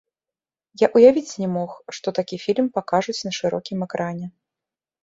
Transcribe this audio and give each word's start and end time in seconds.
Я 0.83 0.87
ўявіць 0.95 1.37
не 1.43 1.49
мог, 1.57 1.77
што 1.99 2.15
такі 2.21 2.41
фільм 2.45 2.73
пакажуць 2.79 3.19
на 3.31 3.39
шырокім 3.43 3.79
экране. 3.89 4.25